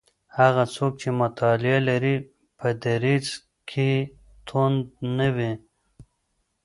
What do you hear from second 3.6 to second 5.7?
کي توند نه وي.